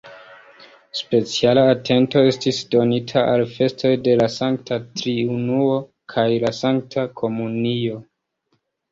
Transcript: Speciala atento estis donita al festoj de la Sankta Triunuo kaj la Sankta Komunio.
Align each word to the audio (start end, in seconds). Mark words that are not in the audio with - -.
Speciala 0.99 1.63
atento 1.73 2.23
estis 2.29 2.61
donita 2.75 3.21
al 3.33 3.43
festoj 3.57 3.91
de 4.07 4.15
la 4.21 4.29
Sankta 4.35 4.79
Triunuo 5.01 5.75
kaj 6.15 6.25
la 6.45 6.51
Sankta 6.61 7.05
Komunio. 7.21 8.01